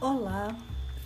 [0.00, 0.56] Olá,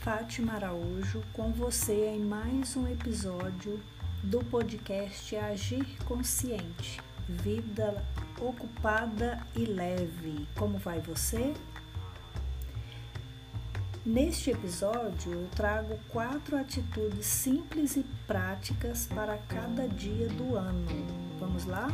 [0.02, 3.80] Fátima Araújo, com você em mais um episódio
[4.22, 8.04] do podcast Agir Consciente, Vida
[8.40, 10.46] Ocupada e Leve.
[10.54, 11.54] Como vai você?
[14.06, 20.86] Neste episódio, eu trago quatro atitudes simples e práticas para cada dia do ano.
[21.40, 21.88] Vamos lá?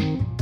[0.00, 0.35] A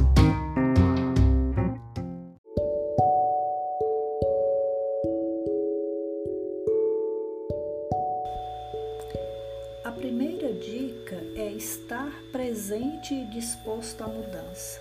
[12.95, 14.81] presente e disposto à mudança.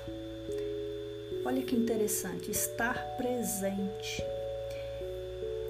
[1.46, 4.24] Olha que interessante, estar presente.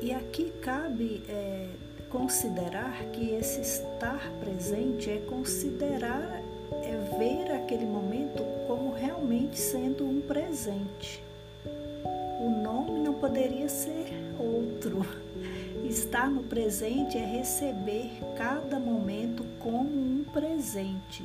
[0.02, 1.68] E aqui cabe é,
[2.10, 10.22] considerar que esse estar presente é considerar, é ver aquele momento como realmente sendo um
[10.22, 11.24] presente.
[11.66, 15.02] O nome não poderia ser outro
[15.86, 21.24] Estar no presente é receber cada momento como um presente.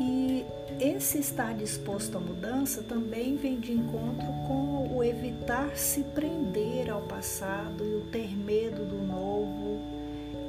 [0.00, 0.44] E
[0.78, 7.02] esse estar disposto à mudança também vem de encontro com o evitar se prender ao
[7.02, 9.80] passado e o ter medo do novo.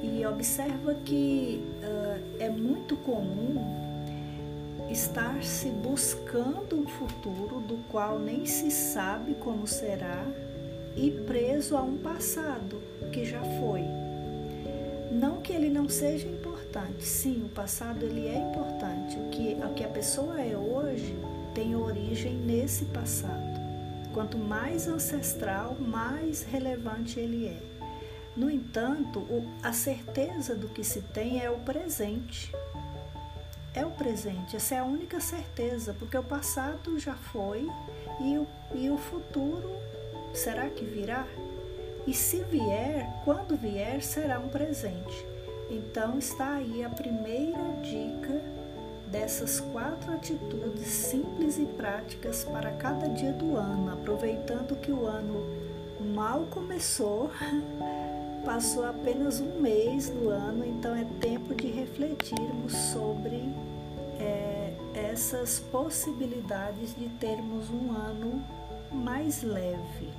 [0.02, 3.88] E observa que uh, é muito comum
[4.90, 10.24] estar se buscando um futuro do qual nem se sabe como será
[10.96, 12.80] e preso a um passado
[13.12, 13.82] que já foi.
[15.12, 16.47] Não que ele não seja importante,
[17.00, 19.16] sim, o passado ele é importante.
[19.16, 21.16] O que, o que a pessoa é hoje
[21.54, 23.58] tem origem nesse passado.
[24.12, 27.60] Quanto mais ancestral, mais relevante ele é.
[28.36, 29.26] No entanto,
[29.62, 32.52] a certeza do que se tem é o presente.
[33.74, 37.68] É o presente, essa é a única certeza, porque o passado já foi
[38.20, 39.78] e o, e o futuro
[40.32, 41.26] Será que virá?
[42.06, 45.26] E se vier, quando vier, será um presente.
[45.70, 48.40] Então está aí a primeira dica
[49.10, 55.44] dessas quatro atitudes simples e práticas para cada dia do ano, aproveitando que o ano
[56.14, 57.30] mal começou,
[58.44, 63.48] passou apenas um mês do ano, então é tempo de refletirmos sobre
[64.18, 68.42] é, essas possibilidades de termos um ano
[68.92, 70.10] mais leve.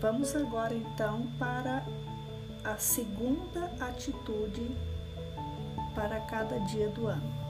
[0.00, 1.84] Vamos agora então para
[2.64, 4.76] a segunda atitude
[5.94, 7.42] para cada dia do ano.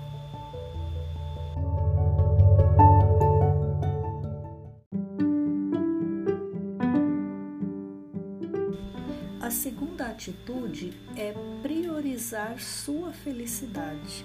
[9.40, 14.24] A segunda atitude é priorizar sua felicidade.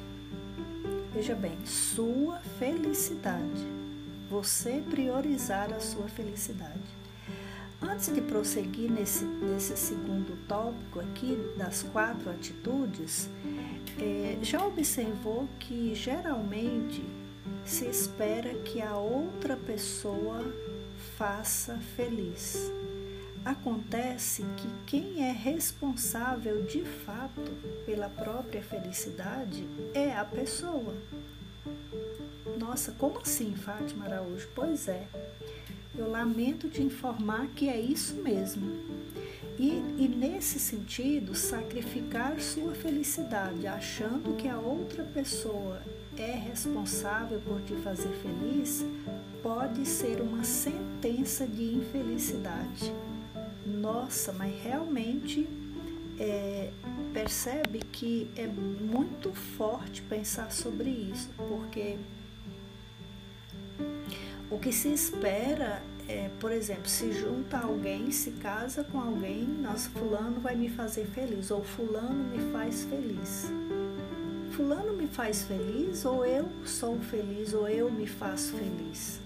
[1.14, 3.78] Veja bem, sua felicidade
[4.30, 7.07] você priorizar a sua felicidade.
[7.82, 13.30] Antes de prosseguir nesse, nesse segundo tópico aqui, das quatro atitudes,
[14.00, 17.04] é, já observou que geralmente
[17.64, 20.42] se espera que a outra pessoa
[21.18, 22.72] faça feliz.
[23.46, 27.42] Acontece que quem é responsável de fato
[27.86, 30.96] pela própria felicidade é a pessoa.
[32.58, 34.50] Nossa, como assim, Fátima Araújo?
[34.54, 35.08] Pois é,
[35.98, 38.72] eu lamento te informar que é isso mesmo.
[39.58, 45.82] E, e nesse sentido, sacrificar sua felicidade achando que a outra pessoa
[46.16, 48.86] é responsável por te fazer feliz
[49.42, 52.94] pode ser uma sentença de infelicidade.
[53.66, 55.48] Nossa, mas realmente
[56.20, 56.72] é,
[57.14, 61.98] percebe que é muito forte pensar sobre isso, porque
[64.50, 69.90] o que se espera é, por exemplo, se junta alguém, se casa com alguém, nossa,
[69.90, 73.52] fulano vai me fazer feliz, ou fulano me faz feliz.
[74.52, 79.20] Fulano me faz feliz, ou eu sou feliz, ou eu me faço feliz.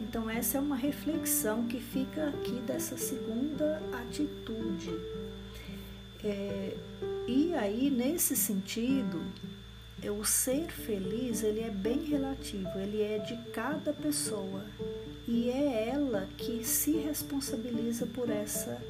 [0.00, 4.90] Então, essa é uma reflexão que fica aqui dessa segunda atitude.
[6.24, 6.76] É,
[7.28, 9.22] e aí, nesse sentido,
[10.04, 14.64] o ser feliz ele é bem relativo, ele é de cada pessoa
[15.26, 18.80] e é ela que se responsabiliza por essa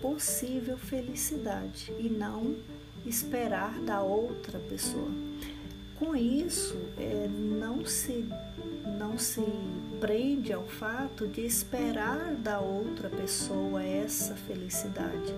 [0.00, 2.56] possível felicidade e não
[3.04, 5.10] esperar da outra pessoa.
[5.98, 8.28] Com isso, é, não se
[8.98, 9.44] não se
[10.00, 15.34] prende ao fato de esperar da outra pessoa essa felicidade,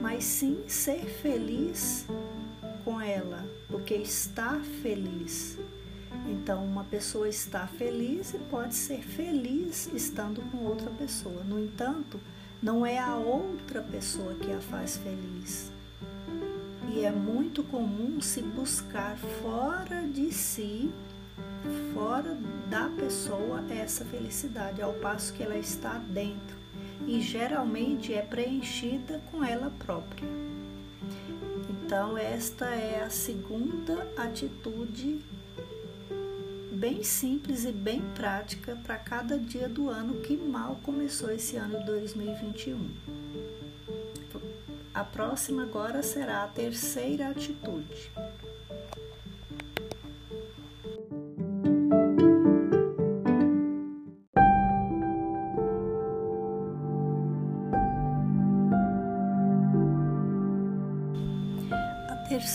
[0.00, 2.06] mas sim ser feliz
[2.84, 5.58] com ela, porque está feliz.
[6.28, 11.42] Então, uma pessoa está feliz e pode ser feliz estando com outra pessoa.
[11.44, 12.20] No entanto,
[12.62, 15.70] Não é a outra pessoa que a faz feliz.
[16.88, 20.90] E é muito comum se buscar fora de si,
[21.92, 22.36] fora
[22.70, 26.56] da pessoa, essa felicidade, ao passo que ela está dentro
[27.06, 30.26] e geralmente é preenchida com ela própria.
[31.86, 35.24] Então, esta é a segunda atitude
[36.72, 41.78] bem simples e bem prática para cada dia do ano que mal começou esse ano
[41.78, 42.90] de 2021.
[44.92, 48.10] A próxima agora será a terceira atitude.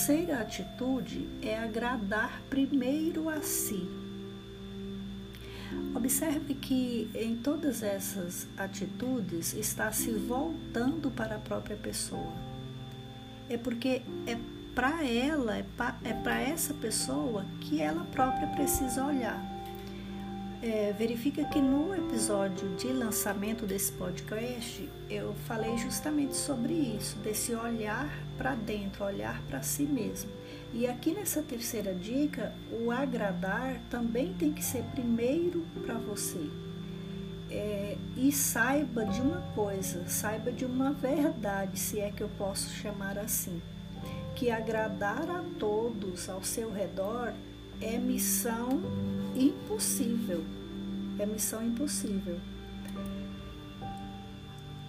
[0.02, 3.88] Terceira atitude é agradar primeiro a si
[5.94, 12.34] Observe que em todas essas atitudes está se voltando para a própria pessoa.
[13.48, 14.38] É porque é
[14.74, 15.64] para ela, é
[16.14, 19.51] para é essa pessoa que ela própria precisa olhar.
[20.64, 27.56] É, verifica que no episódio de lançamento desse podcast eu falei justamente sobre isso, desse
[27.56, 30.30] olhar para dentro, olhar para si mesmo.
[30.72, 36.48] E aqui nessa terceira dica, o agradar também tem que ser primeiro para você.
[37.50, 42.70] É, e saiba de uma coisa, saiba de uma verdade, se é que eu posso
[42.76, 43.60] chamar assim,
[44.36, 47.34] que agradar a todos ao seu redor
[47.82, 48.80] é missão
[49.36, 50.44] impossível.
[51.20, 52.40] É missão impossível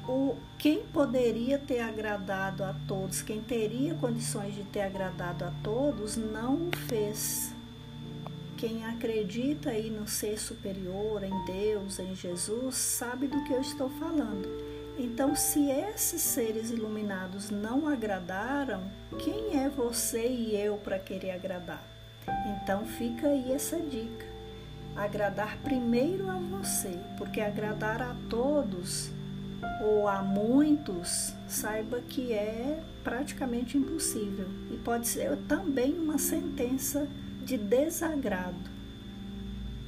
[0.09, 6.17] o, quem poderia ter agradado a todos, quem teria condições de ter agradado a todos,
[6.17, 7.53] não o fez.
[8.57, 13.89] Quem acredita aí no ser superior, em Deus, em Jesus, sabe do que eu estou
[13.91, 14.49] falando.
[14.99, 18.83] Então, se esses seres iluminados não agradaram,
[19.19, 21.83] quem é você e eu para querer agradar?
[22.63, 24.32] Então, fica aí essa dica.
[24.97, 29.11] Agradar primeiro a você, porque agradar a todos
[29.83, 37.09] ou a muitos, saiba que é praticamente impossível e pode ser também uma sentença
[37.45, 38.71] de desagrado,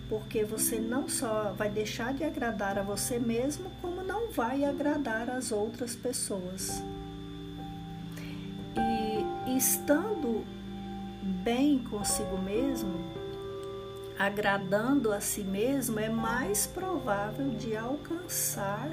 [0.08, 5.30] porque você não só vai deixar de agradar a você mesmo, como não vai agradar
[5.30, 6.82] as outras pessoas.
[8.76, 10.44] E estando
[11.44, 12.92] bem consigo mesmo,
[14.19, 18.88] agradando a si mesmo, é mais provável de alcançar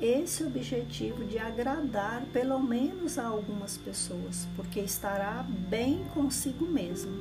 [0.00, 7.12] esse objetivo de agradar pelo menos a algumas pessoas, porque estará bem consigo mesmo.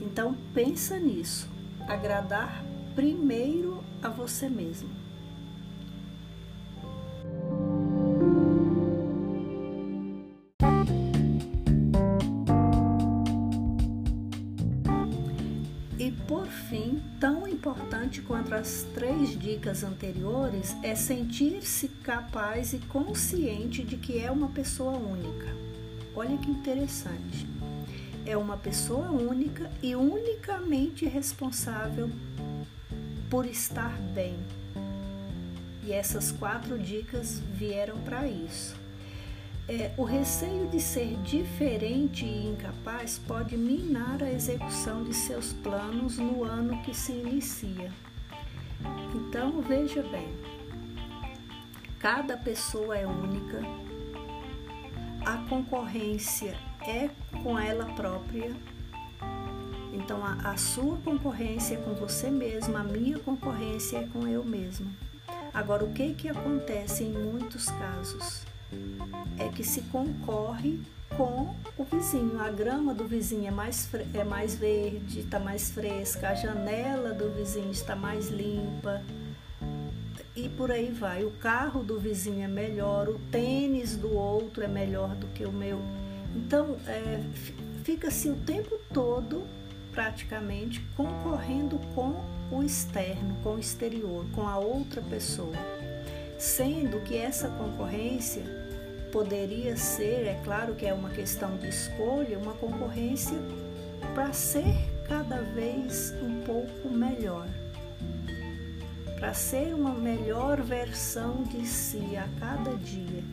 [0.00, 1.48] Então pensa nisso,
[1.88, 5.05] agradar primeiro a você mesmo.
[17.56, 24.48] Importante quanto as três dicas anteriores é sentir-se capaz e consciente de que é uma
[24.48, 25.46] pessoa única.
[26.14, 27.46] Olha que interessante.
[28.26, 32.10] É uma pessoa única e unicamente responsável
[33.30, 34.36] por estar bem.
[35.82, 38.76] E essas quatro dicas vieram para isso.
[39.68, 46.18] É, o receio de ser diferente e incapaz pode minar a execução de seus planos
[46.18, 47.90] no ano que se inicia.
[49.12, 50.28] Então, veja bem:
[51.98, 53.60] cada pessoa é única,
[55.24, 56.56] a concorrência
[56.86, 57.10] é
[57.42, 58.54] com ela própria.
[59.92, 64.44] Então, a, a sua concorrência é com você mesmo, a minha concorrência é com eu
[64.44, 64.94] mesmo.
[65.52, 68.45] Agora, o que, que acontece em muitos casos?
[69.38, 70.80] É que se concorre
[71.16, 72.40] com o vizinho.
[72.40, 77.30] A grama do vizinho é mais, é mais verde, está mais fresca, a janela do
[77.30, 79.02] vizinho está mais limpa
[80.34, 81.24] e por aí vai.
[81.24, 85.52] O carro do vizinho é melhor, o tênis do outro é melhor do que o
[85.52, 85.80] meu.
[86.34, 87.22] Então, é,
[87.82, 89.44] fica-se o tempo todo,
[89.92, 95.54] praticamente, concorrendo com o externo, com o exterior, com a outra pessoa
[96.38, 98.42] sendo que essa concorrência
[99.10, 103.38] poderia ser, é claro que é uma questão de escolha, uma concorrência
[104.14, 104.74] para ser
[105.08, 107.48] cada vez um pouco melhor,
[109.18, 113.24] para ser uma melhor versão de si a cada dia.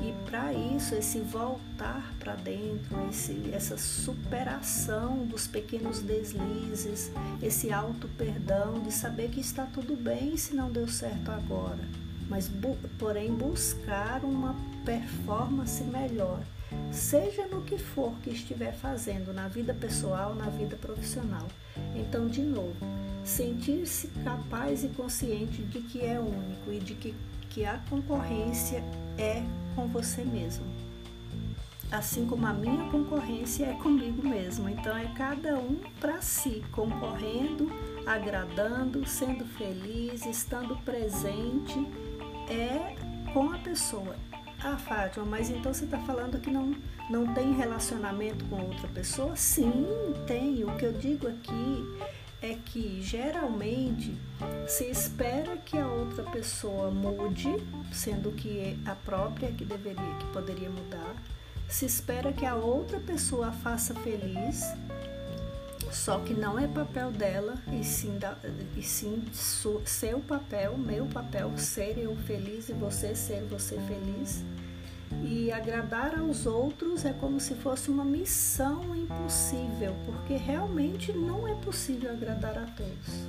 [0.00, 7.10] E para isso, esse voltar para dentro, esse, essa superação dos pequenos deslizes,
[7.42, 12.50] esse auto-perdão de saber que está tudo bem se não deu certo agora mas
[12.98, 14.54] porém buscar uma
[14.84, 16.40] performance melhor,
[16.92, 21.46] seja no que for que estiver fazendo, na vida pessoal, na vida profissional.
[21.94, 22.76] Então, de novo,
[23.24, 27.14] sentir-se capaz e consciente de que é único e de que,
[27.50, 28.82] que a concorrência
[29.16, 29.42] é
[29.74, 30.64] com você mesmo.
[31.90, 34.68] Assim como a minha concorrência é comigo mesmo.
[34.68, 37.70] Então é cada um para si, concorrendo,
[38.04, 41.78] agradando, sendo feliz, estando presente,
[42.48, 42.96] é
[43.32, 44.16] com a pessoa.
[44.60, 46.74] Ah, Fátima, mas então você está falando que não,
[47.08, 49.36] não tem relacionamento com outra pessoa?
[49.36, 49.86] Sim,
[50.26, 50.64] tem.
[50.64, 51.84] O que eu digo aqui
[52.42, 54.16] é que geralmente
[54.66, 57.48] se espera que a outra pessoa mude,
[57.92, 61.14] sendo que a própria que deveria, que poderia mudar.
[61.68, 64.64] Se espera que a outra pessoa a faça feliz,
[65.92, 68.36] só que não é papel dela e sim, da,
[68.76, 74.44] e sim seu papel, meu papel, ser eu feliz e você ser você feliz.
[75.22, 81.54] E agradar aos outros é como se fosse uma missão impossível, porque realmente não é
[81.54, 83.26] possível agradar a todos.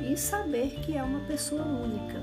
[0.00, 2.18] E saber que é uma pessoa única.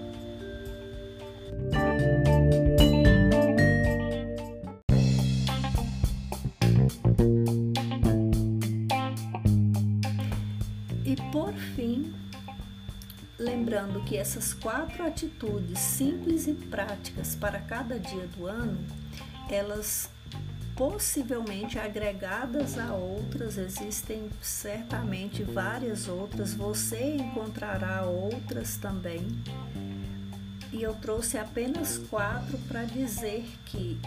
[14.07, 18.79] Que essas quatro atitudes simples e práticas para cada dia do ano,
[19.49, 20.09] elas
[20.77, 29.27] possivelmente agregadas a outras, existem certamente várias outras, você encontrará outras também.
[30.71, 33.99] E eu trouxe apenas quatro para dizer que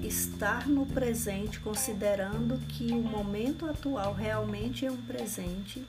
[0.00, 5.84] estar no presente, considerando que o momento atual realmente é um presente,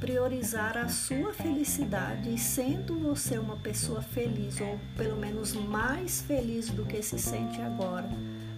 [0.00, 6.70] priorizar a sua felicidade e sendo você uma pessoa feliz ou pelo menos mais feliz
[6.70, 8.08] do que se sente agora,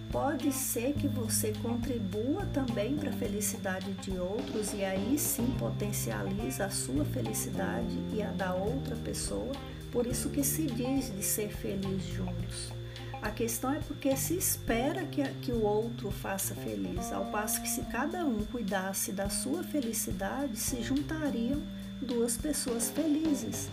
[0.09, 6.65] pode ser que você contribua também para a felicidade de outros e aí sim potencializa
[6.65, 9.51] a sua felicidade e a da outra pessoa.
[9.91, 12.82] Por isso que se diz de ser feliz juntos.
[13.23, 17.69] A questão é porque se espera que, que o outro faça feliz, ao passo que
[17.69, 21.61] se cada um cuidasse da sua felicidade, se juntariam
[22.01, 23.69] duas pessoas felizes.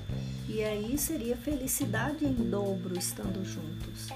[0.49, 4.09] E aí seria felicidade em dobro estando juntos.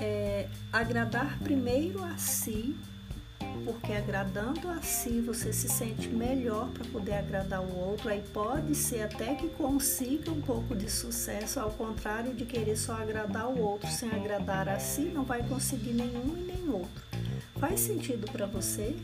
[0.00, 2.74] É, agradar primeiro a si
[3.64, 8.08] porque agradando a si você se sente melhor para poder agradar o outro.
[8.08, 12.94] Aí pode ser até que consiga um pouco de sucesso, ao contrário de querer só
[12.94, 17.02] agradar o outro sem agradar a si, não vai conseguir nenhum e nem outro.
[17.58, 18.96] Faz sentido para você?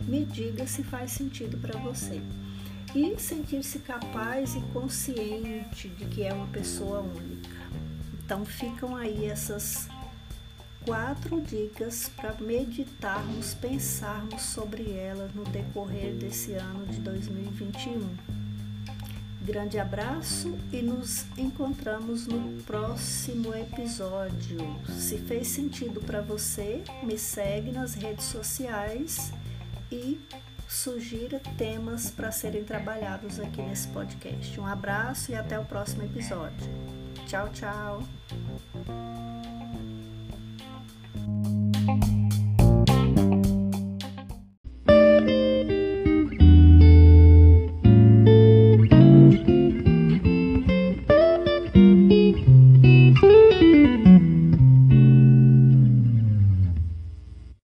[0.00, 2.20] Me diga se faz sentido para você.
[2.94, 7.50] E sentir-se capaz e consciente de que é uma pessoa única.
[8.24, 9.88] Então ficam aí essas
[10.88, 18.08] quatro dicas para meditarmos, pensarmos sobre elas no decorrer desse ano de 2021.
[19.42, 24.58] Grande abraço e nos encontramos no próximo episódio.
[24.98, 29.30] Se fez sentido para você, me segue nas redes sociais
[29.92, 30.18] e
[30.66, 34.58] sugira temas para serem trabalhados aqui nesse podcast.
[34.58, 36.66] Um abraço e até o próximo episódio.
[37.26, 39.07] Tchau, tchau.